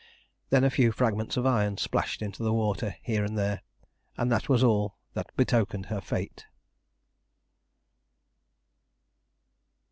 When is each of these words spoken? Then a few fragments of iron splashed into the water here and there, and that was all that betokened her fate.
Then 0.49 0.63
a 0.63 0.71
few 0.71 0.91
fragments 0.91 1.37
of 1.37 1.45
iron 1.45 1.77
splashed 1.77 2.23
into 2.23 2.41
the 2.41 2.51
water 2.51 2.95
here 3.03 3.23
and 3.23 3.37
there, 3.37 3.61
and 4.17 4.31
that 4.31 4.49
was 4.49 4.63
all 4.63 4.97
that 5.13 5.29
betokened 5.37 5.85
her 5.93 6.01
fate. 6.01 6.47